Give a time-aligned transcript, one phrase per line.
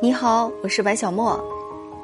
[0.00, 1.36] 你好，我是白小莫。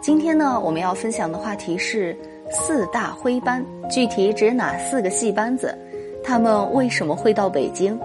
[0.03, 2.17] 今天呢，我们要分享的话题是
[2.51, 5.79] 四大徽班，具体指哪四个戏班子？
[6.25, 7.97] 他们为什么会到北京？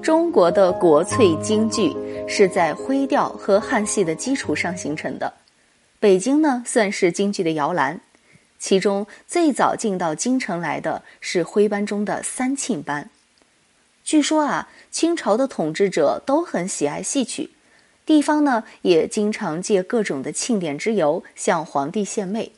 [0.00, 1.94] 中国的国粹京剧
[2.26, 5.30] 是在徽调和汉戏的基础上形成的。
[6.00, 8.00] 北京呢，算是京剧的摇篮。
[8.58, 13.10] 其中最早进到京城来的是徽班中的三庆班。
[14.02, 17.50] 据说啊，清朝的统治者都很喜爱戏曲。
[18.06, 22.52] 地方呢，也经常借各种的庆典之由向皇帝献媚。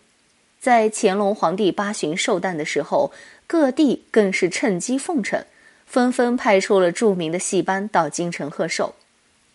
[0.60, 3.10] 在乾隆皇帝八旬寿诞的时候，
[3.46, 5.42] 各地更是趁机奉承，
[5.86, 8.94] 纷纷派出了著名的戏班到京城贺寿。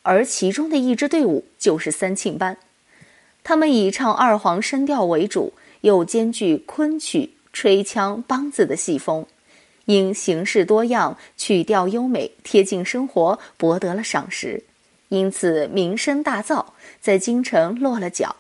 [0.02, 2.58] 而其中的一支队伍就是三庆班，
[3.44, 9.26] 他们以唱二黄声调为主，又兼具昆曲、吹腔、梆子的戏风，
[9.86, 14.64] 因形式多样、曲调优美、贴近生活，博得了赏识。
[15.14, 16.66] 因此名声大噪，
[17.00, 18.36] 在京城落了脚，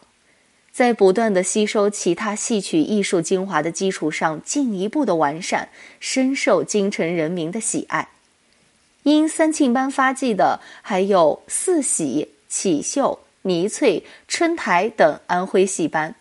[0.71, 8.09] 在不断的吸收其他戏曲艺术精华的基础上，进一步的完善，深受京城人民的喜爱。
[9.03, 16.15] 因三庆班发迹的还有四喜、启秀、倪翠、春台等安徽戏班，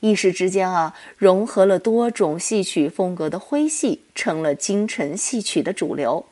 [0.00, 6.24] 一时之间啊，融合了多种戏曲风格的徽戏，成了京城戏曲的主流。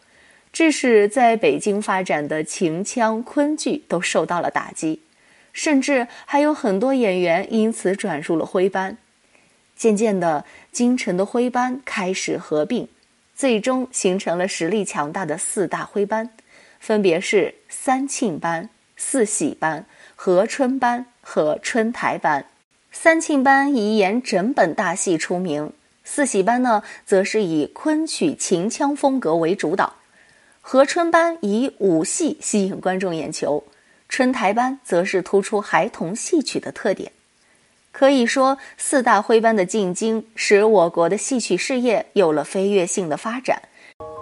[0.52, 5.00] 致使在北京发展的秦腔昆剧都受到了打击，
[5.52, 8.98] 甚至还有很多演员因此转入了徽班。
[9.76, 12.88] 渐渐的，京城的徽班开始合并，
[13.34, 16.30] 最终形成了实力强大的四大徽班，
[16.78, 22.44] 分别是三庆班、四喜班、和春班和春台班。
[22.92, 25.72] 三庆班以演整本大戏出名，
[26.04, 29.94] 四喜班呢，则是以昆曲秦腔风格为主导。
[30.60, 33.64] 和春班以武戏吸引观众眼球，
[34.08, 37.10] 春台班则是突出孩童戏曲的特点。
[37.92, 43.60] 可以说，四大徽班的进京，使我国的戏曲事业有了飞跃性的发展，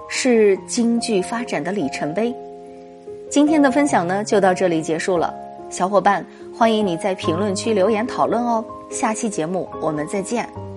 [0.09, 2.35] 是京剧发展的里程碑。
[3.29, 5.35] 今天的分享呢，就到这里结束了。
[5.69, 6.25] 小伙伴，
[6.57, 8.65] 欢迎你在评论区留言讨论哦。
[8.91, 10.68] 下期节目我们再见。